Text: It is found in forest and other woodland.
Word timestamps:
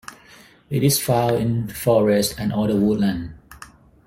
It 0.71 0.81
is 0.83 0.99
found 0.99 1.35
in 1.35 1.67
forest 1.67 2.33
and 2.39 2.51
other 2.51 2.75
woodland. 2.75 3.35